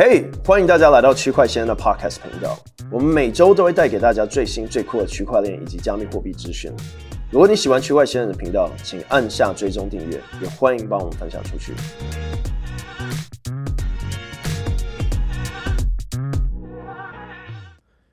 [0.00, 2.56] 嘿，欢迎大家来到区块先生的 Podcast 频道。
[2.88, 6.70] 我们每周都会带给大家最新最酷的区块链以及加密货币资讯。
[7.32, 11.72] 如果你喜欢区块先生的频道，请按下追踪订阅，也欢迎帮我们分享出去。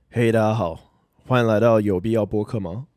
[0.10, 0.80] 嘿，大家好，
[1.28, 2.88] 欢迎来到有必要播客吗？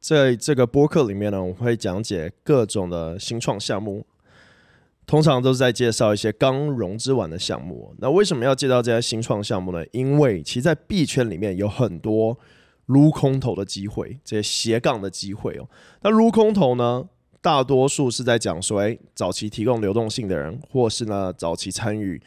[0.00, 4.06] 在这个播客里面呢，我会讲解各种的新创项目。
[5.10, 7.92] 通常都是在介绍一些刚融资完的项目。
[7.98, 9.84] 那为什么要介绍这些新创项目呢？
[9.90, 12.38] 因为其实，在币圈里面有很多
[12.86, 15.68] 撸空投的机会，这些斜杠的机会哦。
[16.02, 17.08] 那撸空投呢，
[17.42, 22.22] 大多数是在讲说，哎，早期提供流动性的人，或是呢早期参与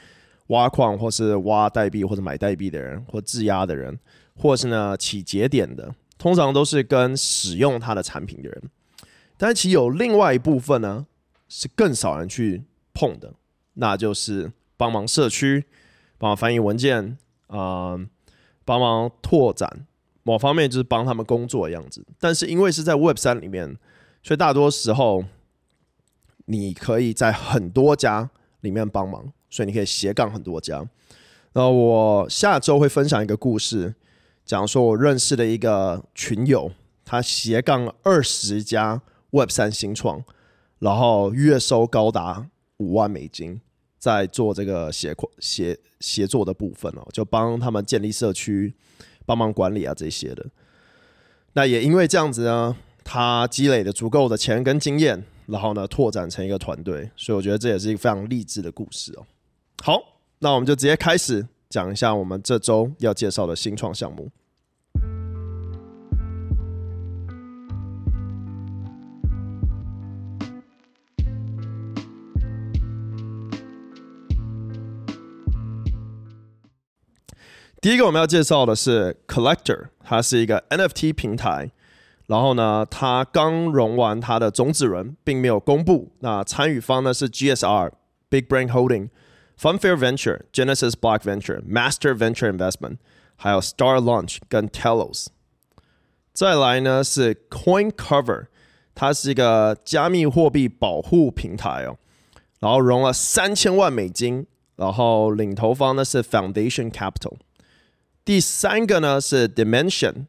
[0.48, 3.98] 挖矿，或是挖代币或者买代币的人，或质押的人，
[4.36, 8.62] 或是呢起节点的，通常都是跟使用它的产品的人。
[9.38, 11.06] 但是其有另外一部分呢，
[11.48, 12.64] 是更少人去。
[12.94, 13.34] 碰的，
[13.74, 15.66] 那就是帮忙社区，
[16.18, 17.98] 帮忙翻译文件，啊、
[18.64, 19.88] 帮忙拓展
[20.24, 22.06] 某方面，就是帮他们工作的样子。
[22.20, 23.78] 但是因为是在 Web 三里面，
[24.22, 25.26] 所以大多时候
[26.46, 28.30] 你可以在很多家
[28.62, 30.88] 里面帮忙，所以你可以斜杠很多家。
[31.54, 33.96] 那我下周会分享一个故事，
[34.46, 36.72] 讲说我认识的一个群友，
[37.04, 40.24] 他斜杠二十家 Web 三新创，
[40.80, 42.48] 然后月收高达。
[42.84, 43.60] 五万美金
[43.98, 48.74] 在做这个协协协作的部分哦，就帮他们建立社区，
[49.26, 50.46] 帮忙管理啊这些的。
[51.54, 59.26] 那也因为这样子呢，他积累了足够的钱跟经验，然后呢拓展成一个团队，所以我觉得这也是一个非常励志的故事哦。
[59.82, 64.30] 好，那我们就直接开始讲一下我们这周要介绍的新创项目。
[77.84, 81.70] 第一个我们要介绍的是 Collector，它是一个 NFT 平台。
[82.28, 86.10] 然后呢，它刚融完它的种子轮，并没有公布。
[86.20, 87.92] 那参与方呢是 GSR、
[88.30, 89.10] Big Brain Holding、
[89.60, 93.00] Funfair Venture、Genesis Block Venture、Master Venture Investment，
[93.36, 95.26] 还有 Star Launch 跟 Telos。
[96.32, 98.46] 再来呢是 Coin Cover，
[98.96, 101.98] 它是一个加密货币保护平台哦。
[102.62, 107.34] 然后融了三千万美金，然后领投方呢是 Foundation Capital。
[108.26, 110.28] 第三个呢是 Dimension，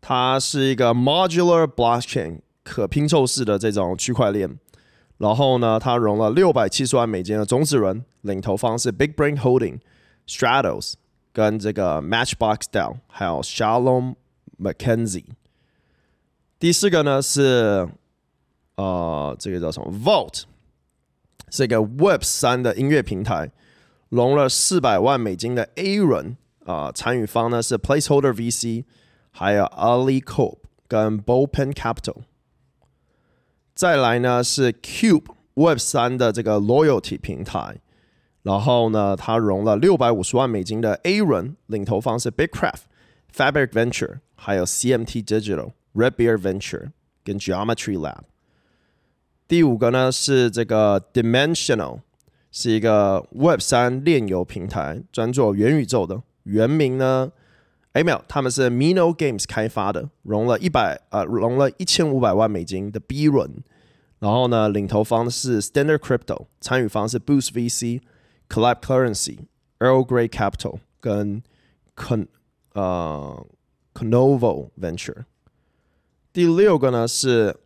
[0.00, 4.58] 它是一个 modular blockchain 可拼凑式的这种区块链。
[5.18, 9.80] 然后呢，它融了六百七十万美金的种子轮，领投方是 Big Brain Holding、
[10.28, 10.92] Stratos
[11.32, 14.14] 跟这个 Matchbox DAO，还有 Shalom
[14.60, 15.24] McKenzie。
[16.58, 17.88] 第四个呢是
[18.76, 20.42] 呃，这个叫什么 Vault，
[21.50, 23.50] 是一个 Web 三的音乐平台，
[24.10, 26.36] 融了四百万美金的 A 轮。
[26.66, 28.84] 啊，参与方呢是 Placeholder VC，
[29.30, 32.22] 还有 AliCorp 跟 Bullpen Capital。
[33.74, 37.78] 再来呢是 Cube Web 三的这个 Loyalty 平台，
[38.42, 42.82] 然后呢，它融了六百五十万美金的 A 轮，领投方是 Bigcraft、
[43.34, 46.90] Fabric Venture，还有 CMT Digital、Redbear Venture
[47.22, 48.22] 跟 Geometry Lab。
[49.46, 52.00] 第五个呢是这个 Dimensional，
[52.50, 56.22] 是一个 Web 三链游平台，专做元宇宙的。
[56.46, 57.32] 原名呢？
[57.92, 63.64] 哎，没有，他们是 Mino Games 开发的，融了一百呃，融了一千五百万美金的 B 轮，
[64.18, 68.02] 然后呢，领投方是 Standard Crypto，参与方是 Boost VC、
[68.50, 69.38] Collab Currency、
[69.78, 71.42] Earl Grey Capital 跟
[71.96, 72.26] Con
[72.74, 73.46] 呃
[73.94, 75.24] Conovo Venture。
[76.34, 77.56] 第六个呢是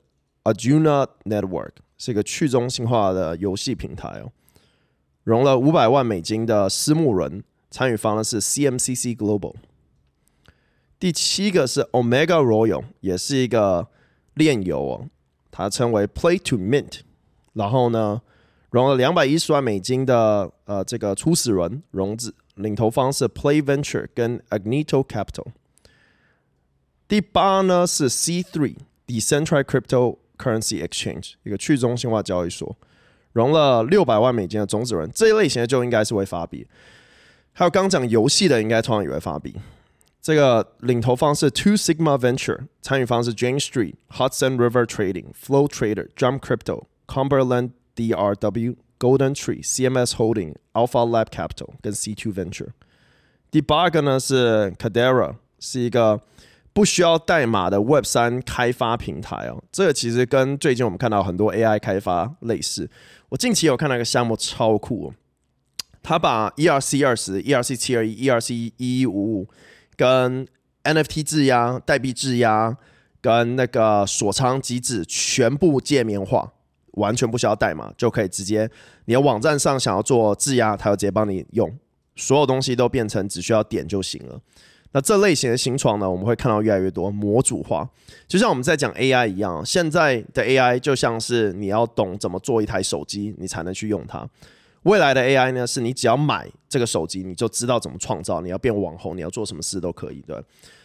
[0.45, 4.31] Arjuna Network，是一个去中心化的游戏平台哦，
[5.25, 7.43] 融了五百万美金的私募轮。
[7.71, 9.55] 参与方呢是 CMCC Global，
[10.99, 13.87] 第七个是 Omega Royal，也是一个
[14.35, 15.07] 炼油哦，
[15.53, 17.01] 它称为 Play to Mint，
[17.53, 18.21] 然后呢
[18.71, 25.47] 融了两百一十万美金的呃这个初始轮融资，领投方是 Play Venture 跟 Agnito Capital。
[27.07, 32.77] 第八呢是 C3 Decentralized Cryptocurrency Exchange，一个去中心化交易所，
[33.33, 36.67] 融了六百万美金的种子轮，这一类型的就应该是会发币。
[37.53, 39.55] 还有刚讲游戏的，应该通常也会发币。
[40.23, 51.93] 这个领投方是 Two Sigma Venture，参与方是 Jane Street、Hudson River Trading、Flow Trader、Jump Crypto、Cumberland DRW、Golden Tree、CMS Holding、Alpha Lab Capital 跟
[51.93, 52.69] C2 Venture。
[53.51, 56.21] 第八个呢是 Cadera，是一个
[56.73, 59.63] 不需要代码的 Web 三开发平台哦。
[59.73, 62.89] 这个其实跟最近我们看到很多 AI 开发类似。
[63.31, 65.15] 我近期有看到一个项目超酷哦。
[66.03, 69.49] 他把 ERC 二十、ERC 七二一、ERC 一一五五
[69.97, 70.47] 跟
[70.85, 72.77] NFT 质押、代币质押
[73.21, 76.53] 跟那个锁仓机制全部界面化，
[76.93, 78.71] 完全不需要代码就可以直接，
[79.05, 81.71] 你的网站上想要做质押，它就直接帮你用，
[82.17, 84.41] 所有东西都变成只需要点就行了。
[84.93, 87.89] 那这类型的新创呢，我们会看到越来越多模组化，
[88.27, 94.29] 就像我们在讲 AI 一样，现在的 AI 就像是你要懂怎么做一台手机，你才能去用它。
[94.85, 98.41] 未来的 AI 呢，是你只要买这个手机，你就知道怎么创造。
[98.41, 100.23] 你要变网红，你要做什么事都可以。
[100.27, 100.43] 对，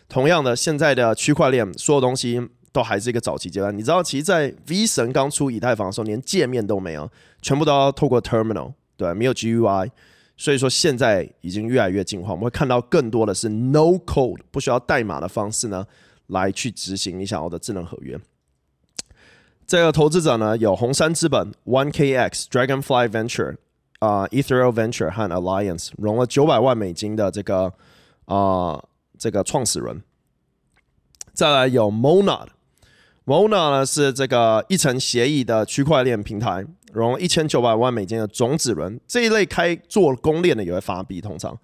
[0.10, 3.76] 同样的，现在的区块链所有东西都还是一个早期阶段。
[3.76, 7.10] 你知道，其实，在 V 神刚出以太坊的时候，连界面都没有，
[7.42, 9.90] 全部都要透过 Terminal，对，没有 GUI。
[10.36, 15.88] 所以说，现在已经越来越进化，我们会看到更多的是 No Code，不需要代码的方式呢，
[16.28, 18.20] 来去执行你想要的智能合约。
[19.66, 23.56] 这个投资者呢，有红杉资本、OneKX、Dragonfly Venture。
[24.00, 27.74] 啊、，ethereal Venture 和 Alliance 融了九百万美金的这个
[28.26, 28.84] 啊、
[29.18, 30.04] 这个创始人。
[31.34, 39.00] 再来有 Mona，Mona 呢是这个一层协议的区块链平台，融了一千九百万美金的种子轮。
[39.08, 41.58] 这一类开做公链的也会发币，通常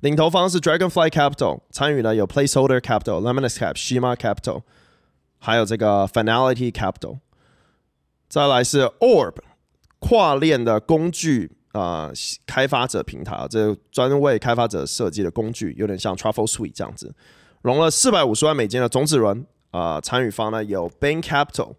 [0.00, 4.62] 领投方是 Dragonfly Capital，参与呢有 Placeholder Capital、Lemonis Cap、Shima Capital，
[5.38, 7.18] 还有这个 Finality Capital。
[8.28, 9.36] 再来是 Orb，
[9.98, 11.55] 跨链的工具。
[11.76, 12.10] 啊、
[12.46, 17.14] 开发者平台啊，这专为开发者设计的工具，有点像 Truffle Suite 这样子，
[17.60, 21.74] 融了四百五十万美金的种子轮啊，参与方呢有 Bank Capital，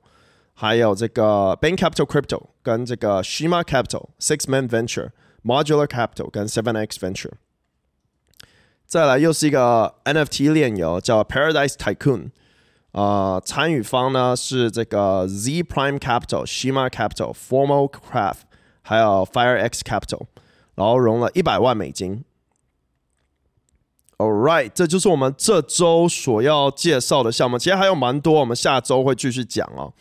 [0.53, 5.09] 还有这个 Bank Capital Crypto 跟这个 Shima Capital、Six Man Venture、
[5.43, 7.31] Modular Capital 跟 Seven X Venture。
[8.85, 12.29] 再来又是一个 NFT 链游叫 Paradise Tycoon
[12.91, 18.46] 啊、参与方呢是这个 Z Prime Capital、Shima Capital、Formal Craft。
[18.87, 20.21] 还有 FireX Capital，
[20.75, 22.23] 然后融了一百万美金。
[24.17, 27.59] All right，这就是我们这周所要介绍的项目。
[27.59, 29.93] 其实还有蛮多，我们下周会继续讲哦。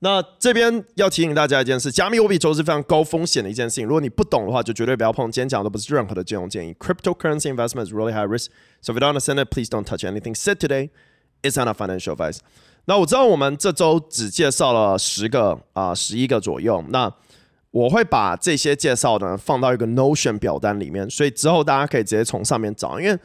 [0.00, 3.84] 那这边要提醒大家一件事：加密货币投资是非常高风险的一件事情。
[3.84, 5.28] 如果你不懂的话，就绝对不要碰。
[5.32, 6.72] 今天讲的不是任何的金融建议。
[6.74, 10.36] Cryptocurrency investment is really high risk, so if you don't understand it, please don't touch anything
[10.36, 10.90] said today.
[11.42, 12.38] It's not a financial advice.
[12.84, 16.84] 那我知道我们这周只介绍了十个啊，十一个左右。
[16.90, 17.12] 那
[17.70, 22.98] 我会把这些介绍呢放到一个 Notion 表单里面，所以之后大家可以直接从上面找。
[22.98, 23.18] 因为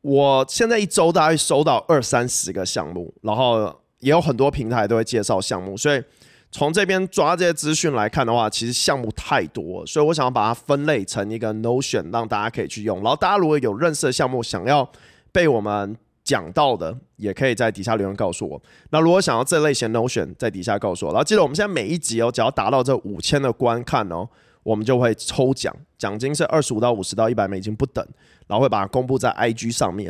[0.00, 6.02] 我现在一周大概收到二三十个项目，然后也有很多平台都会介绍项目，所以
[6.50, 13.02] 从这边抓这些资讯来看的话，其实项目太多，所以我想要把它分类成一个 Notion，让大家可以去用。
[13.02, 14.88] 然后大家如果有认识的项目想要
[15.32, 15.96] 被我们
[16.26, 18.60] 讲到的，也可以在底下留言告诉我。
[18.90, 21.12] 那如果想要这类型 Notion，在底下告诉我。
[21.12, 24.28] 然后记得我们现在每一集哦，只要达到这五千的观看哦，
[24.64, 28.04] 我们就会抽奖，奖金是二十五到五十到一百美金不等，
[28.48, 30.06] 然后会把它公布在 IG 上面。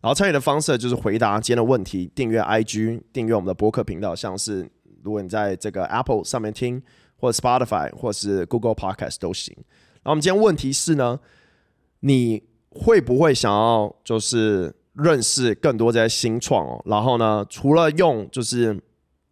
[0.00, 4.68] 然后参与的方式就是回答今天的问题，订阅 IG，订阅我们的播客频道，像是
[5.04, 6.82] 如果你在这个 Apple 上面听，
[7.16, 9.54] 或者 Spotify 或是 Google Podcast 都行。
[10.02, 11.20] 然后我们今天问题是呢，
[12.00, 14.74] 你会不会想要就是？
[14.94, 18.78] 认识更多这些新创哦，然后呢，除了用就是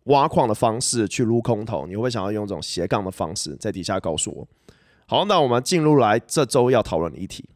[0.05, 3.55] 挖矿的方式去撸空投，你会不会想要用这种斜杠的方式？
[3.57, 4.49] 在底下告诉我。
[5.07, 7.49] 好，那我们进入来这周要讨论的议题。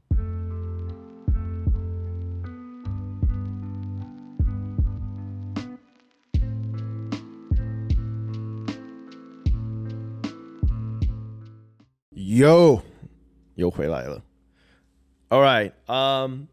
[12.14, 12.80] 又
[13.56, 14.22] 又回来了。
[15.28, 16.46] All right，嗯、um。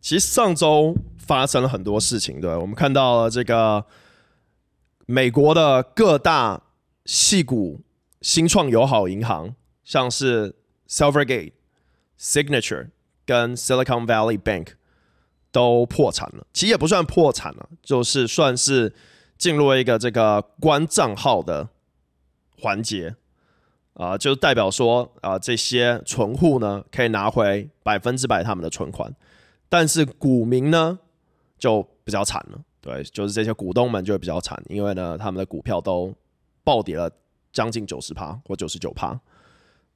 [0.00, 3.84] 其实上周发生了很多事情，对，我们看到了这个
[5.06, 6.62] 美国的各大
[7.04, 7.80] 矽谷
[8.22, 9.54] 新创友好银行，
[9.84, 10.54] 像是
[10.88, 11.52] Silvergate、
[12.18, 12.88] Signature
[13.26, 14.68] 跟 Silicon Valley Bank
[15.52, 16.46] 都破产了。
[16.52, 18.94] 其实也不算破产了，就是算是
[19.36, 21.68] 进入了一个这个关账号的
[22.58, 23.14] 环节
[23.94, 29.14] 啊，就代表说啊，这些存户呢可以拿回百分之百他们的存款。
[29.70, 30.98] 但是股民呢
[31.58, 36.12] 就比较惨了，对，就是这些股东们就会比较惨，因为呢他们的股票都
[36.62, 37.10] 暴跌了
[37.52, 39.18] 将近九十趴或九十九趴。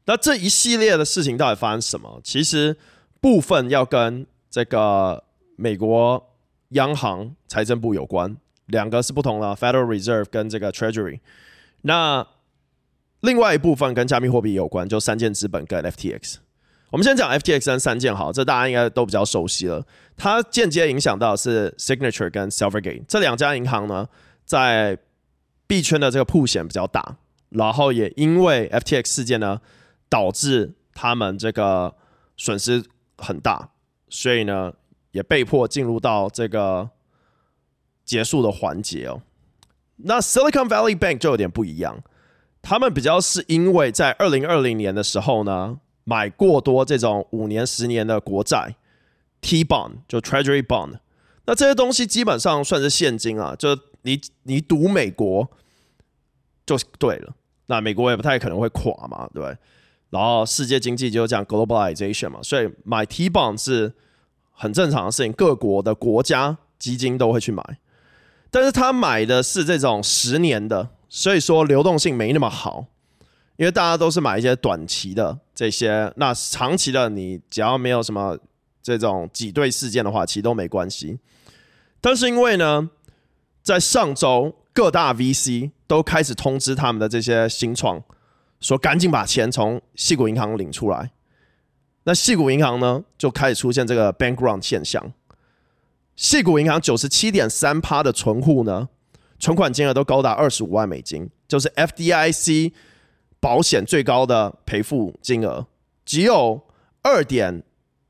[0.06, 2.20] 那这一系列的事情到底发生什么？
[2.22, 2.76] 其实
[3.20, 5.24] 部分要跟这个
[5.56, 6.34] 美国
[6.70, 11.20] 央行财政部有关，两个是不同的，Federal Reserve 跟这个 Treasury。
[11.82, 12.26] 那
[13.20, 16.36] 另外一部分跟加密货币有关，就三箭资本跟 FTX。
[16.94, 19.84] 我们先讲 FTX 跟三件好，这大家应该都比较熟悉了。
[20.16, 24.08] 它间接影响到是 Signature 跟 Silvergate 这两家银行呢，
[24.44, 24.96] 在
[25.66, 27.16] 币圈的这个铺险比较大，
[27.48, 29.60] 然后也因为 FTX 事件呢，
[30.08, 31.96] 导致他们这个
[32.36, 32.84] 损失
[33.18, 33.70] 很大，
[34.08, 34.72] 所以呢，
[35.10, 36.88] 也被迫进入到这个
[38.04, 39.20] 结束的环节哦。
[39.96, 41.98] 那 Silicon Valley Bank 就有点不一样，
[42.62, 48.76] 他们比较是因为在二零二零年的时候呢，买过多这种五年、十年的国债
[49.40, 50.98] T bond 就 Treasury bond，
[51.46, 55.50] 那这些东西基本上算是现金啊，就你你赌美国
[56.66, 57.34] 就对了，
[57.66, 59.56] 那美国也不太可能会垮嘛，对？
[60.10, 63.92] 然后世界经济就这样 globalization 嘛，所以买 T bond 是
[64.52, 67.78] 很正常的事情，各国的国家基金都会去买。
[68.50, 72.86] 但是他买的是这种十年的，所以说流动性没那么好，
[73.56, 78.36] 因为大家都是买一些短期的这些，那长期的你只要没有什么
[78.82, 81.18] 这种挤兑事件的话，其实都没关系。
[82.00, 82.90] 但是因为呢，
[83.62, 88.02] 在上周各大 VC 都开始通知他们的这些新创，
[88.60, 91.12] 说赶紧把钱从矽谷银行领出来，
[92.02, 95.12] 那矽谷银行呢就开始出现这个 bank run 现象。
[96.16, 98.88] 矽谷银行九十七点三趴的存户呢，
[99.38, 102.72] 存款金额都高达二十五万美金，就是 FDIC
[103.44, 105.66] 保险最高的赔付金额，
[106.06, 106.62] 只有
[107.02, 107.62] 二点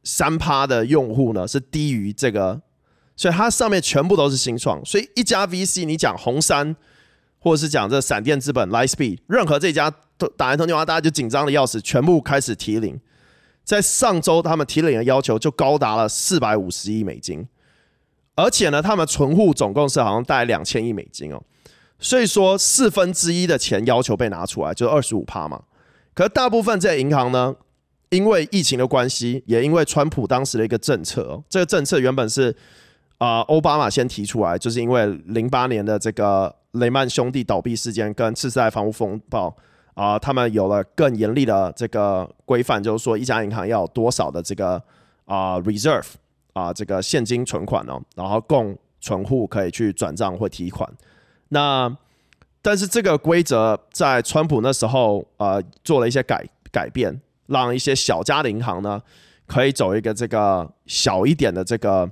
[0.04, 2.62] 三趴的用户呢是低于这个，
[3.16, 6.76] 所以它上面全部都是新创，所以一家 VC 你讲红杉，
[7.40, 13.00] 或者是讲这闪电资本 Lightspeed，任何这家都打完通电话，大家就紧张的要死，全部开始提领，
[13.64, 17.48] 在上周他们提领的要求就高达了四百五十亿美金。
[18.36, 21.42] 而且呢，他们存户总共是好像大概两千亿美金哦，
[22.04, 25.62] 所以说四分之一的钱要求被拿出来，就是二十五趴嘛。
[26.12, 27.56] 可是大部分这些银行呢，
[28.10, 32.54] 因为疫情的关系，也因为川普当时的一个政策，这个政策原本是
[33.16, 39.56] 啊奥巴马先提出来，就是因为零八年的这个雷曼兄弟倒闭事件跟次世代房屋风暴
[39.94, 44.80] 啊，他们有了更严厉的这个规范，就是说一家银行要有多少的这个
[45.24, 46.04] 啊 reserve。
[46.52, 50.88] 啊，这个现金存款哦，然后供存户可以去转账或提款。
[51.54, 51.96] 那
[52.60, 59.00] 但是这个规则在川普那时候呃做了一些改改变，让一些小家的银行呢
[59.46, 62.10] 可以走一个这个小一点的这个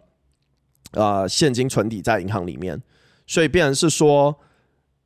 [0.93, 2.81] 呃现金存底在银行里面，
[3.27, 4.39] 所以变成是说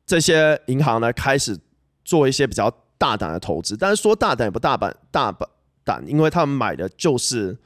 [0.05, 1.57] 这些银行呢开始
[2.05, 5.35] 做一些比较大胆的投资，但是说大胆也不大胆大
[5.83, 7.57] 胆，因为他们买的就是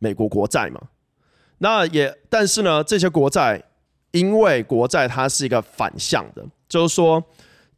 [0.00, 0.80] 美国国债嘛。
[1.58, 3.62] 那也，但是呢，这些国债，
[4.12, 7.22] 因为国债它是一个反向的，就是说，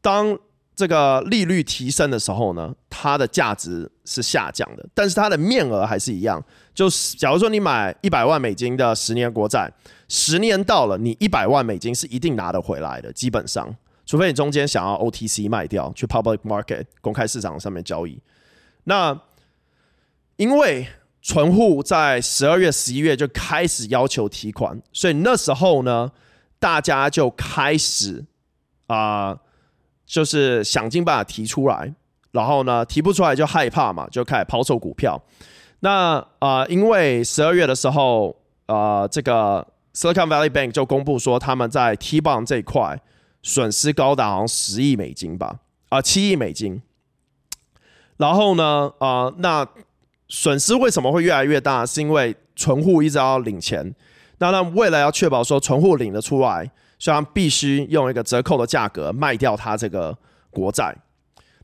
[0.00, 0.38] 当
[0.74, 6.42] 这个利率提升的时候呢，它的价值是下降的，但是它的面额还是一样。
[6.72, 9.70] 就是假如说你买一百万美金的十年国债，
[10.08, 18.18] 十年到了，你一百万美金是一定拿得回来的，基本上，除非你中间想要 OTC 卖掉，去 Public Market 公开市场上面交易。
[18.84, 19.20] 那
[20.36, 20.88] 因为
[21.22, 26.10] 存户在十二月、十一月就开始要求提款，所以那时候呢，
[26.58, 28.24] 大家就开始
[28.86, 29.38] 啊、
[30.06, 31.94] 就是想尽办法提出来，
[32.32, 35.20] 然后呢，提不出来就害怕嘛，就开始抛售股票。
[35.80, 38.34] 那啊、因为十二月的时候，
[38.66, 42.98] 呃，这个 Silicon Valley Bank 就公布说他们在 T bond 这一块
[43.42, 45.58] 损失高达好像十亿美金吧，
[45.90, 46.80] 啊、七亿美金。
[48.16, 49.68] 然后呢，啊、那。
[50.30, 51.84] 损失为什么会越来越大？
[51.84, 53.94] 是因为存户一直要领钱，
[54.38, 60.16] 那他们为了要确保说存户领得出来，所以他们必须用一个折扣的价格卖掉他这个
[60.50, 60.96] 国债。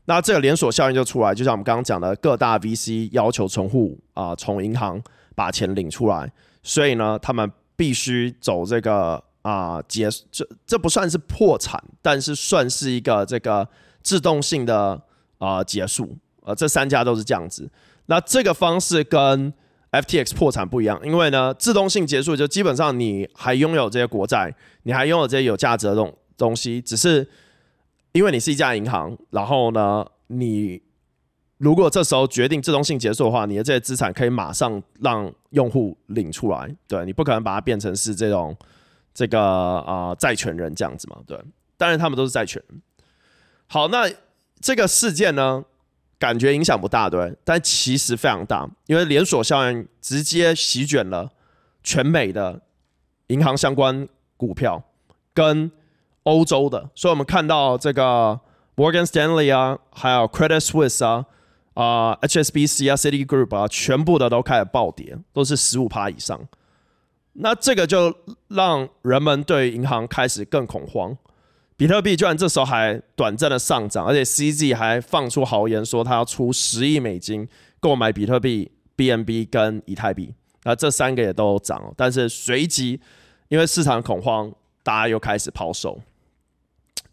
[0.05, 5.01] 那这个连锁效应就出来，就像我们刚刚讲的，各大 VC 要求存户啊从银行
[5.33, 6.31] 把钱领出来，
[6.61, 13.67] 所以呢，他们必须走这个啊结这这不算是破产，但是算是一个这个
[14.03, 15.01] 自动性的
[15.37, 16.17] 啊结束。
[16.43, 17.69] 呃，这三家都是这样子。
[18.07, 19.53] 那这个方式跟
[19.91, 27.27] FTX 破产不一样，因为呢，自动性结束就基本上你还拥有这些国债，你还拥有这些有价值的东东西，只是
[28.11, 30.81] 因为你是一家银行，然后呢，你
[31.57, 38.55] 如果这时候决定自动性结束的话，你的这些资产可以马上让用户领出来，对，你不可能把它变成是这种
[39.13, 41.39] 这个啊、呃、债权人这样子嘛，对，
[41.77, 42.81] 当然他们都是债权人。
[43.67, 44.09] 好，那
[44.61, 45.63] 这个事件呢？
[46.19, 51.31] 感觉影响不大，对，但其实非常大，因为连锁效应直接席卷了
[51.83, 52.61] 全美的
[53.27, 54.83] 银行相关股票
[55.33, 55.71] 跟
[56.23, 58.39] 欧洲的，所以我们看到这个
[58.75, 61.25] Morgan Stanley 啊，还有 Credit Suisse 啊，
[61.75, 66.39] 啊、HSBC 啊，Citigroup 啊，全部的都开始暴跌，都是十五趴以上。
[67.33, 68.13] 那这个就
[68.47, 71.15] 让人们对银行开始更恐慌。
[71.77, 77.47] 比特币居然这时候还短暂的上涨，而且 CZ 还放出豪言说他要出十亿美金
[77.79, 82.99] 购买比特币 BNB 跟以太币，那这三个也都涨了，但是随即
[83.49, 85.99] 因为市场恐慌，大家又开始抛售。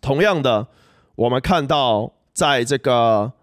[0.01, 0.67] 同样的，
[1.15, 3.35] 我们看到在这个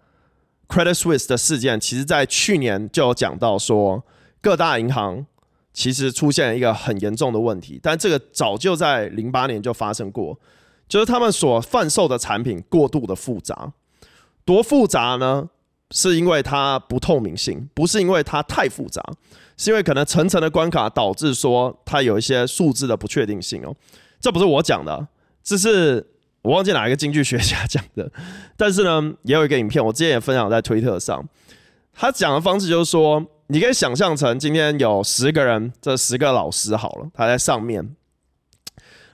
[0.66, 4.04] Credit Suisse 的事件，其实在去年就有讲到说，
[4.40, 5.24] 各大银行
[5.72, 10.36] 其实出现了一个很严重的问题，但这个早就在零八年就发生过，
[10.92, 13.72] 就是他们所贩售的产品过度的复杂，
[14.44, 15.48] 多复杂呢？
[15.90, 19.02] 是因为它不透明性，不是因为它太复杂，
[19.56, 23.74] 是因为可能层层的关卡导致说它有一些数字的不确定性哦。
[24.20, 25.08] 这不是我讲的，
[25.42, 26.06] 这是
[26.42, 28.12] 我忘记哪一个经济学家讲的。
[28.58, 31.26] 但是呢，也有一个影片，我之前也分享在推特上。
[31.94, 37.96] 他讲的方式就是说，你可以想象成今天有十个人，这十个老师好了，他在上面，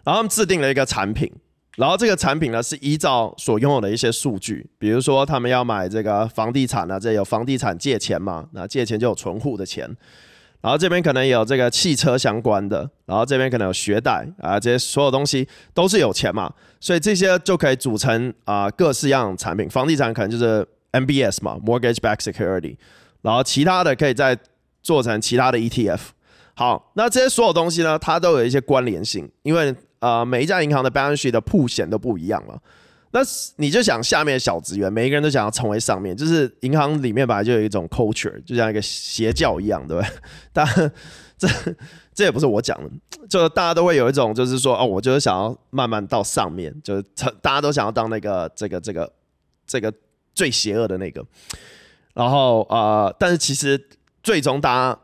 [0.03, 1.33] 然后他们制定了一个产品。
[1.79, 9.89] 然后这个产品呢，是依照所拥有的一些数据，比如说他们要买这个房地产呢，这有房地产借钱嘛，那借钱就有存户的钱，
[10.61, 22.77] 然后这边可能有这个汽车相关的，然后这边可能有学贷啊，这些所有东西都是有钱嘛，所以这些就可以组成啊各式样产品，房地产可能就是 MBS 嘛，Mortgage Back security，
[23.23, 24.37] 然后其他的可以再
[24.83, 26.01] 做成其他的 ETF。
[26.55, 29.73] 好，那这些所有东西呢，它都有一些关联性，因为。
[30.01, 32.61] 呃，每一家银行的 balance sheet 的铺显都不一样了。
[33.11, 33.21] 那
[33.57, 40.11] 你就想下面的小职员，每一个人都想要成为上面，就是银行里面本来就有一种 culture，就像一个邪教一样，对不对？
[40.53, 40.93] 但
[41.39, 41.49] 这
[42.15, 42.91] 这也不是我讲的，
[43.29, 49.11] 就大家都会有一种，就是说，哦，我就是想要慢慢到上面，就是成大家都想要当那个这个这个
[49.67, 49.91] 这个
[50.35, 51.25] 最邪恶的那个。
[52.13, 53.89] 然后呃，但是其实
[54.23, 55.01] 最终大家。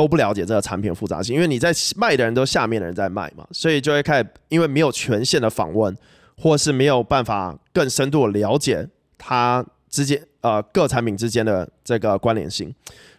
[0.00, 5.94] 都不了解这个产品的复杂性，因为你在卖的人都下面的人在卖嘛，所以就会开始因为没有权限的访问，
[6.38, 8.88] 或是没有办法更深度的了解
[9.18, 12.74] 它之间呃各产品之间的这个关联性。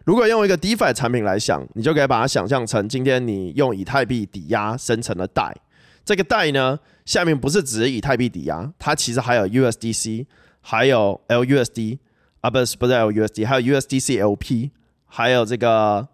[0.06, 5.56] 如果用一个 DeFi 产品来想，你就可以把它想象成今天你用以太币抵押生成的贷，
[6.04, 10.26] 这个贷呢下面不是只是以太币抵押，它其实还有 USDC，
[10.62, 12.00] 还有 LUSD
[12.40, 14.72] 啊不是不是 LUSD，还有 USDC LP，
[15.06, 16.08] 还有这个。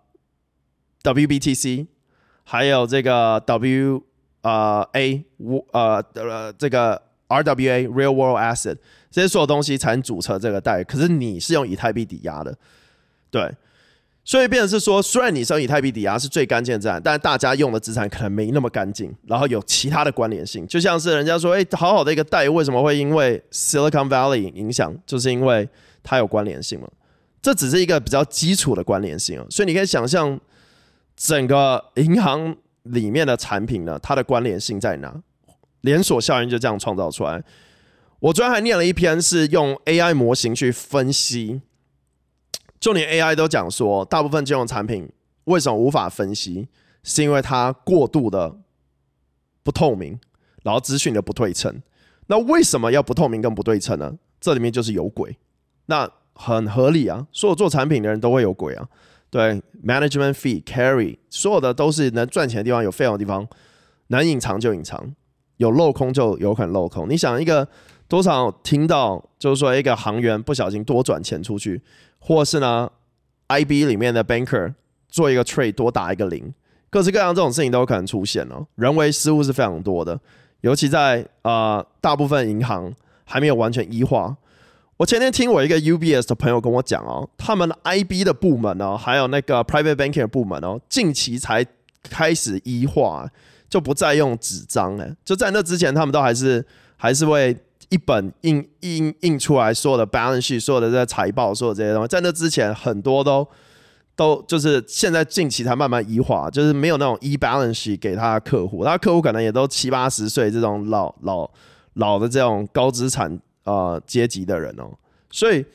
[1.07, 1.87] WBTC，
[2.43, 4.03] 还有这个 W
[4.41, 5.23] 呃 A
[5.71, 8.77] 呃呃这个 RWA Real World Asset
[9.09, 12.53] 这些所有东西才能组成这个贷，可是你是用以太币抵押的，
[13.31, 13.49] 对，
[14.25, 25.67] 所以变成是说，虽然你是用以太币抵押是最干净的资产，但大家用的资产可能没那么干净，然后有其他的关联性，就像是人家说，哎，好好的一个贷为什么会因为 Silicon Valley 影响，就是因为
[26.03, 26.87] 它有关联性嘛，
[27.41, 30.39] 这只是一个比较基础的关联性，所以你可以想象。
[31.17, 35.21] 整个银行里面的产品呢，它的关联性在哪？
[35.82, 37.43] 连锁效应就这样创造出来。
[38.19, 41.62] 我昨天还念了一篇，是用 AI 模型去分析，
[42.80, 45.10] 就连 AI 都讲说，大部分金融产品
[45.45, 46.67] 为什么无法分析，
[47.03, 48.56] 是因为它过度的
[49.63, 50.19] 不透明，
[50.63, 51.82] 然后资讯的不对称。
[52.27, 54.15] 那为什么要不透明跟不对称呢？
[54.39, 55.38] 这里面就是有鬼。
[55.86, 58.88] 那很合理啊，所有做产品的人都会有鬼啊。
[59.29, 63.45] 对，management fee carry，所有的都是能赚钱的地方，有费用的地方，
[64.07, 65.13] 能隐藏就隐藏，
[65.57, 67.09] 有镂空就有可能镂空。
[67.09, 67.67] 你想一个
[68.07, 71.81] 多少听到，就是说一个行员不小心多转钱出去，
[72.19, 72.89] 或是呢
[73.49, 74.73] ，IB 里面的 banker
[75.09, 76.53] 做一个 trade 多打一个零，
[76.89, 78.65] 各式各样这种事情都有可能出现哦。
[78.75, 80.17] 人为失误是非常多的，
[80.61, 82.93] 尤其在呃大部分银行
[83.25, 84.37] 还没有完全一化。
[84.97, 91.63] 我前天听我一个 UBS 的朋友跟我讲哦，他们 IB 的部门哦，还有那个 Private Banking 部门哦，近期才
[92.01, 93.29] 开始 E 化，
[93.69, 95.07] 就不再用纸张了。
[95.23, 97.55] 就在那之前，他们都还是还是会
[97.89, 102.07] 一本印印印出来所有的 balance 所有的这些财报，所有这些东西。
[102.07, 103.47] 在那之前，很多都
[104.15, 111.47] 都就是现在近期才慢慢 E 化，就是没有那种 E balance 给他的客户，他客户可能也都七八十岁这种老老
[111.93, 113.39] 老的这种高资产。
[113.67, 114.97] 呃，阶级的人哦，
[115.30, 115.65] 所以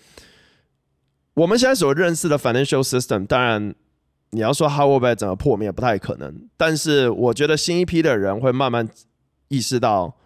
[1.34, 3.74] 我们现在所认识的 financial system，当然
[4.30, 6.48] 你要说它会不会怎么破灭，不太可能。
[6.56, 8.88] 但是我觉得新一批的人会慢慢
[9.48, 10.16] 意识到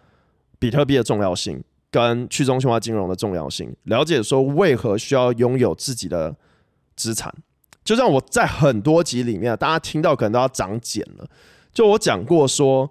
[0.57, 6.33] 比特币的重要性跟去中心化金融的重要性，了解说为何需要拥有自己的
[6.95, 7.35] 资产。
[7.83, 11.29] 就像我在很多集里面，大家听到可能都要长茧了。
[11.73, 12.89] 就我讲过说，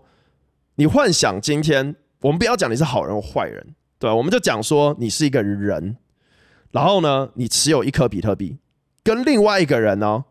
[0.74, 3.74] 你幻想今天，我们不要讲你是好人或坏人。
[3.98, 5.96] 对，我们就讲说你是一个人，
[6.70, 8.58] 然后呢，你持有一颗比特币，
[9.02, 10.24] 跟另外一个人呢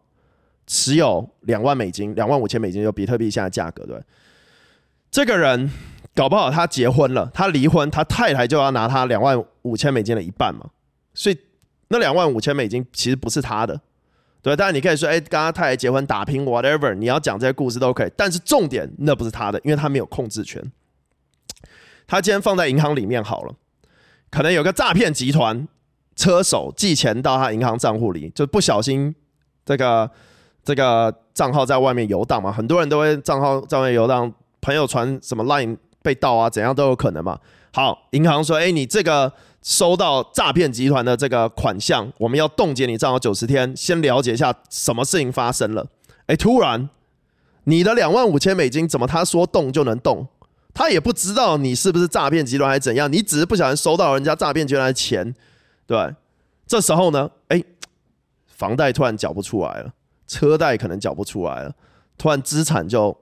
[0.67, 3.99] 持有两万美金、两万五千美金，就比特币现在价格，对，
[5.09, 5.71] 这个人
[6.13, 10.69] 搞不好他结婚了，他离婚，他太太就要拿他两万五千美金的一半嘛，
[11.13, 11.37] 所以
[11.87, 13.81] 那两万五千美金其实不是他的，
[14.41, 18.11] 对，当然你可以说，哎，跟他太太结婚打拼，whatever，你要讲这些故事都可以。
[18.15, 20.63] 但是重点那不是他的，因为他没有控制权。
[22.07, 23.53] 他今天放在银行里面好了，
[24.29, 25.67] 可能有个诈骗集团
[26.15, 29.15] 车手寄钱到他银行账户里，就不小心
[29.65, 30.09] 这个
[30.63, 37.39] 这个账号在外面游荡嘛，很多人都会账号在外面游荡，朋友传什么 line 被盗啊，怎样都有可能嘛。
[37.73, 39.33] 好，银行说，哎，你这个。
[39.65, 43.75] 收到诈骗集团的这个款项，我们要冻结你账号九十天。
[43.75, 45.87] 先了解一下什么事情发生了。
[46.27, 46.87] 哎，突然
[47.63, 50.27] 你的两万五千美金怎么他说动就能动？
[50.75, 55.33] 他也不知道你是不是诈骗集团还是怎样，你只是不小心收到人家诈骗集团的钱，
[55.87, 56.13] 对。
[56.67, 57.63] 这时候呢，哎，
[58.45, 59.91] 房贷突然缴不出来了，
[60.27, 61.73] 车贷可能缴不出来了，
[62.15, 63.17] 突然资产就。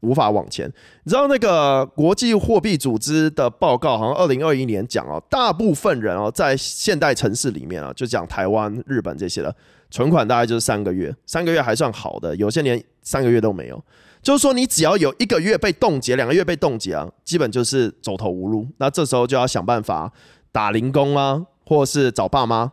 [0.00, 9.52] 无法往前，你知道那个国际货币组织的报告，好像二零二一年讲哦，大部分人哦，在现代城市里面啊，就讲台湾、日本这些的
[9.90, 13.84] 存款大概就是三个月，三个月还算好的，有些连三个月都没有。
[14.28, 18.68] 就是说，你只要有一个月被冻结，两个月被冻结啊，基本就是走投无路。
[18.76, 20.12] 那这时候就要想办法
[20.52, 22.70] 打零工啊，或者是找爸妈，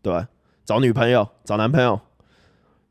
[0.00, 0.26] 对，
[0.64, 2.00] 找女朋友、找男朋友。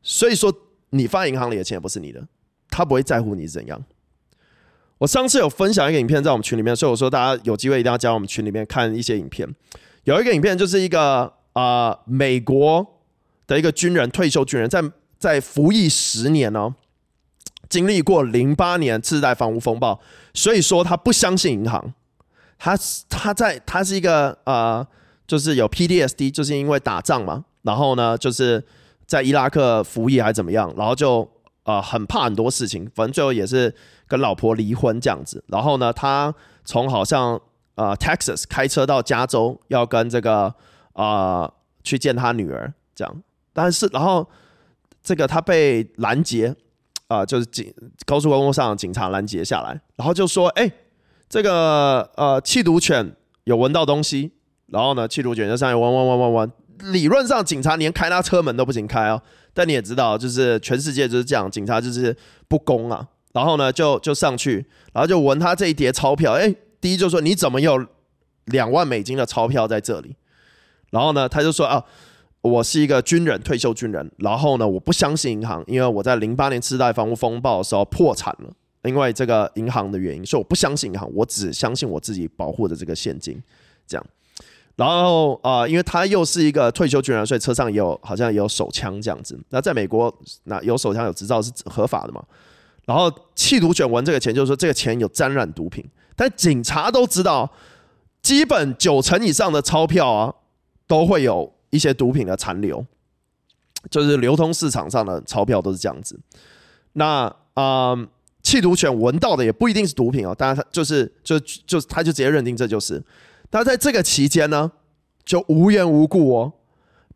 [0.00, 0.54] 所以说，
[0.90, 2.24] 你放银行里的钱也不是你的。
[2.70, 3.84] 他不会在乎你怎样。
[4.98, 9.52] 我上次有分享一个影片在我们群里面，所以我说大家有机会一定要加我们群里面看一些影片。
[10.04, 12.86] 有一个影片就是一个啊、美国
[13.48, 14.80] 的一个军人，退休军人，在
[15.18, 16.76] 在服役十年哦，
[17.74, 20.00] 经历过零八年次贷房屋风暴，
[20.32, 21.92] 所以说他不相信银行。
[22.58, 24.86] 他他在他是一个呃，
[25.26, 28.64] 就是有 PTSD，就是因为打仗嘛，然后呢，就是
[29.06, 31.28] 在伊拉克服役还是怎么样，然后就。
[31.66, 33.74] 呃，很怕很多事情，反正最后也是
[34.06, 35.42] 跟老婆离婚这样子。
[35.48, 37.40] 然后呢，他从好像
[37.76, 40.54] 呃 Texas 开车到加州，要跟这个
[40.92, 43.22] 啊、呃、去见他女儿这样。
[43.54, 44.28] 但是然后
[45.02, 46.54] 这个他被拦截、
[47.08, 47.72] 呃，就是警
[48.06, 50.70] 高速公路上警察拦截下来，然后就说：“哎、
[51.28, 53.14] 这个呃缉毒犬
[53.44, 54.32] 有闻到东西。”
[54.68, 56.52] 然后呢，缉毒犬就上去闻闻闻闻闻。
[56.92, 59.20] 理论上警察连开他车门都不行开哦。
[59.52, 62.16] 但你也知道，就是全世界就是这样，警察就是
[62.48, 63.06] 不公啊。
[63.32, 66.32] 然后呢，就就上去，然后就闻他这一叠钞票。
[66.32, 67.86] 哎，第一就说你怎么有
[68.46, 70.16] 两万美金的钞票在这里？
[70.90, 71.84] 然后呢，他就说啊，
[72.44, 74.10] 我是一个军人，退休军人。
[74.18, 78.52] 然后呢，我不相信银行，因为我在零八年次贷房屋风暴的时候破产了，
[78.82, 83.42] 因为这个银行的原因，所以我不相信银行，我只相信我自己保护的这个现金，
[83.86, 84.06] 这样。
[84.76, 89.38] 然后啊、因为他又是一个退休军人，所以车上也有好像也有手枪这样子。
[89.48, 92.22] 那在美国，那有手枪有执照是合法的嘛？
[92.84, 95.82] 然后弃毒犬闻这个钱，就是说这个钱有沾染毒品。
[96.14, 97.50] 但警察都知道，
[98.20, 100.34] 基本九成以上的钞票啊，
[100.86, 102.84] 都会有一些毒品的残留，
[103.90, 106.18] 就是流通市场上的钞票都是这样子。
[106.92, 107.96] 那啊，
[108.42, 113.02] 缉毒犬闻到的也不一定是毒品哦，当然他就是就就他就直接认定这就是。
[113.50, 114.70] 他在这个期间呢，
[115.24, 116.52] 就无缘无故哦，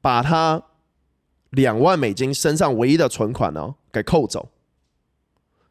[0.00, 0.60] 把他
[1.50, 4.48] 两万美金身上唯一的存款呢给扣走。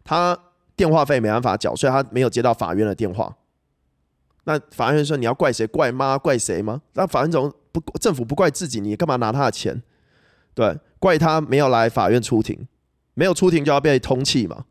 [0.04, 0.38] 他
[0.76, 3.36] 电话费没办法缴，所以他没有接到法院的电话。
[4.48, 5.68] 那法院说，你要怪谁？
[5.68, 6.18] 怪妈？
[6.18, 6.82] 怪谁吗？
[6.94, 9.84] 那法院总不政府不怪自己，你干嘛拿他的钱？
[10.54, 12.66] 对，怪他没有来法院出庭，
[13.14, 14.64] 没有出庭就要被通缉嘛。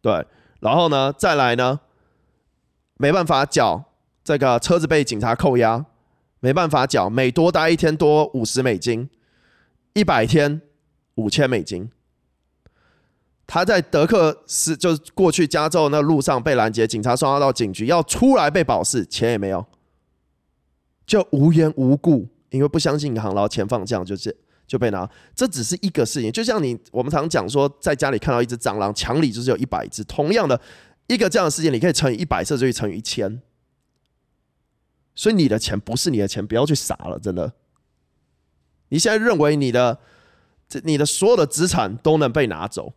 [0.00, 0.24] 对，
[0.60, 1.80] 然后呢，再来呢，
[2.98, 3.84] 没办法缴。
[4.22, 5.84] 这个车子被警察扣押，
[6.38, 9.10] 没办法缴，每多待一天多五十美金，
[9.94, 10.62] 一百天
[11.16, 11.90] 五千美金。
[13.46, 19.64] 他在德克斯，就是过去加州那路上被拦截，警察送他到警局，要出来被保释，钱也没有，
[21.06, 25.08] 就无缘无故，因为不相信银行，然后钱放这样就是就被拿。
[25.34, 30.60] 这只是一个事情，就像你我们常讲说，在家里看到一只蟑螂，墙里就是有一百只，同样的
[31.06, 33.40] 一个这样的事件，你可以乘以一百，甚至可以乘以一千。
[35.14, 37.52] 所以你的钱不是你的钱，不要去傻了，真的。
[38.88, 39.98] 你现在认为你的
[40.68, 42.92] 这你的所有的资产都能被拿走，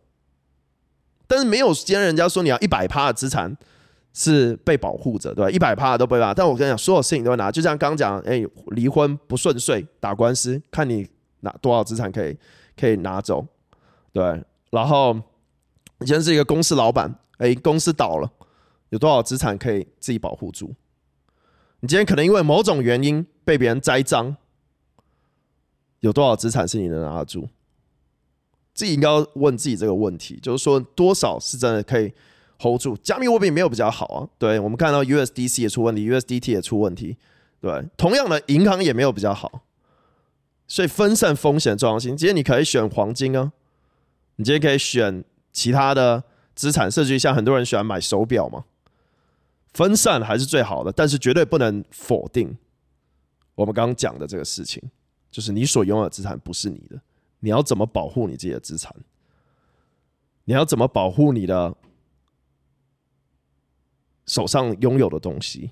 [1.30, 3.56] 但是没有今天人家说你要一百趴的资产
[4.12, 5.48] 是被保护着，对吧？
[5.48, 6.34] 一百趴都不会拿。
[6.34, 7.52] 但我跟你讲，所有事情都会拿。
[7.52, 11.08] 就像刚讲，哎，离婚不顺遂，打官司，看你
[11.42, 12.36] 拿多少资产可以
[12.76, 13.46] 可以拿走，
[14.12, 14.42] 对。
[14.70, 15.14] 然后
[16.00, 18.28] 你现在是一个公司老板，哎，公司倒了，
[18.88, 20.74] 有多少资产可以自己保护住？
[21.78, 24.34] 你今天可能因为某种原因被别人栽赃，
[26.00, 27.48] 有多少资产是你能拿得住？
[28.80, 32.10] 自己应该要问自己这个问题，就是说多少是真的可以
[32.58, 32.96] hold 住？
[33.02, 37.18] 加密货币没有比较好啊，对，我们看到 USDC 也出问题，USDT 也出问题，
[37.60, 39.64] 对，同样的银行也没有比较好，
[40.66, 42.16] 所以分散风险重要性。
[42.16, 43.52] 今天你可以选黄金啊，
[44.36, 48.64] 你今天可以选其他的资产，甚至像很多人喜欢买手表嘛。
[49.74, 52.56] 分散还是最好的，但是绝对不能否定
[53.56, 54.82] 我们刚刚讲的这个事情，
[55.30, 56.98] 就是你所拥有的资产不是你的，
[57.40, 58.94] 你要怎么保护你自己的资产？
[60.44, 61.74] 你要怎么保护你的
[64.26, 65.70] 手上拥有的东西？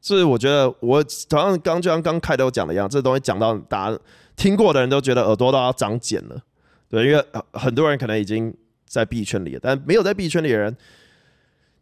[0.00, 3.98] 所以我觉得，我同样刚就像刚开头讲的一样，这东西讲到大家
[4.34, 6.42] 听过的人都觉得耳朵都要长茧了，
[6.88, 8.54] 对，因为很多人可能已经
[8.86, 10.74] 在币圈里了，但没有在币圈里的人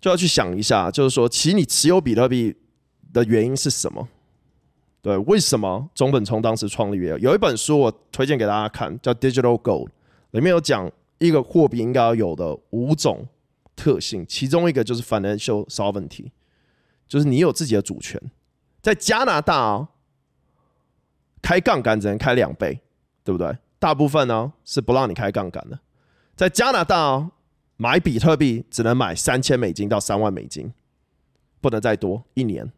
[0.01, 2.55] 就要去想一下，就是说，其实你持有比特币
[3.13, 4.09] 的原因是什么？
[5.01, 6.99] 对，为什么中本聪当时创立？
[7.21, 9.87] 有一本书我推荐给大家看，叫《Digital Gold》，
[10.33, 13.27] 里面有讲一个货币应该要有的五种
[13.77, 16.31] 特性，其中一个就是 Financial Sovereignty。
[17.07, 18.21] 就是你有自己的主权，
[18.83, 19.89] 在加拿大、哦，
[21.41, 22.81] 开杠杆只能开两倍，
[23.25, 23.57] 对不对？
[23.79, 25.79] 大部分呢是不让你开杠杆的。
[26.37, 27.31] 在加拿大哦，
[27.79, 30.71] 买比特币只能买三千美金到三万美金，
[31.63, 32.71] 不能再多一年。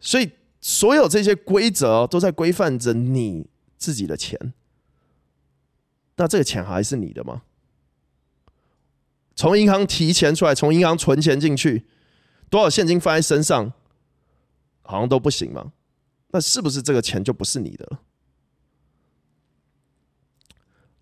[0.00, 4.52] 所以所有这些规则都在规范着你自己的钱。
[6.16, 7.42] 那这个钱还是你的吗？
[9.36, 11.86] 从银行提钱出来，从银行存钱进去。
[12.50, 13.72] 多少现金放在身上，
[14.82, 15.72] 好像都不行吗？
[16.30, 18.00] 那是不是这个钱就不是你的了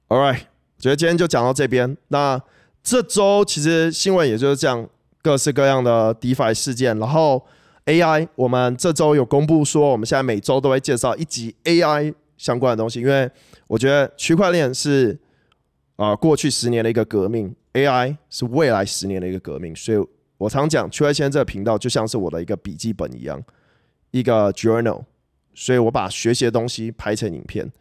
[0.08, 0.40] ？All right，
[0.78, 1.96] 觉得今天就讲到这边。
[2.08, 2.42] 那
[2.82, 4.86] 这周其实新闻也就是这样，
[5.22, 6.98] 各式各样的 DeFi 事件。
[6.98, 7.46] 然后
[7.86, 13.28] AI，我们这周有公布说，我们现在每周都会介绍一集 AI 相关的东西，因为
[13.66, 15.18] 我觉得区块链是
[15.96, 20.06] 啊过去十年的一个革命，AI 是未来十年的一个革命，所以。
[20.38, 23.42] 我常讲，区块链这个频道就像是我的一个笔记本一样，
[24.10, 25.02] 一个 journal，
[25.54, 27.72] 所以我把学习的东西拍成影片。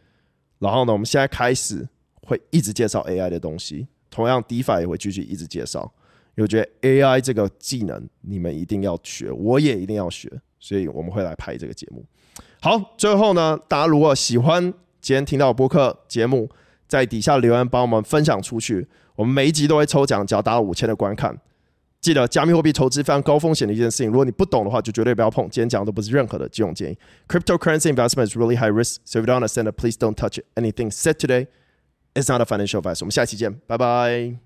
[0.58, 1.86] 然后呢，我们现在开始
[2.22, 5.92] 会一直介绍 AI 的东西，同样 DeFi 也会继续一直介绍。
[6.36, 12.04] 因为觉得 AI 这个技能你们一定要学，我也一定要学，所以我们会来拍这个节目。
[12.60, 14.62] 好，最后呢，大家如果喜欢
[15.00, 16.48] 今天听到的播客节目，
[16.86, 21.36] 在底下留言帮我们分享出去，我们每一集都会抽奖，只要达到五千的观看。
[22.00, 25.48] 记得加密货币投资非常高风险的一件事情，如果你不懂的话，就绝对不要碰。
[25.50, 26.98] 今天讲的都不是任何的金融建议。
[27.26, 30.38] Cryptocurrency investment is really high risk, so if you don't understand, please don't touch.
[30.54, 31.48] Anything said today.
[32.14, 32.98] It's not a financial advice.
[33.00, 34.45] 我们下期见，拜拜。